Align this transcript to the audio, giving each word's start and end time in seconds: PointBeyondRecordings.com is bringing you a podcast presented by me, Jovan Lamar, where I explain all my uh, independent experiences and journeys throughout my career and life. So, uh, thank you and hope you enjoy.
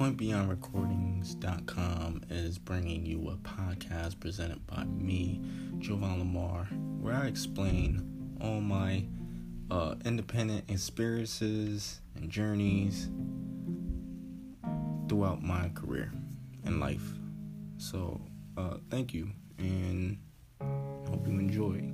PointBeyondRecordings.com 0.00 2.22
is 2.30 2.56
bringing 2.56 3.04
you 3.04 3.28
a 3.28 3.36
podcast 3.46 4.18
presented 4.18 4.66
by 4.66 4.84
me, 4.84 5.42
Jovan 5.78 6.20
Lamar, 6.20 6.64
where 7.02 7.12
I 7.12 7.26
explain 7.26 8.38
all 8.40 8.62
my 8.62 9.04
uh, 9.70 9.96
independent 10.06 10.70
experiences 10.70 12.00
and 12.14 12.30
journeys 12.30 13.10
throughout 15.06 15.42
my 15.42 15.68
career 15.74 16.10
and 16.64 16.80
life. 16.80 17.12
So, 17.76 18.22
uh, 18.56 18.78
thank 18.88 19.12
you 19.12 19.28
and 19.58 20.16
hope 21.10 21.26
you 21.26 21.38
enjoy. 21.38 21.89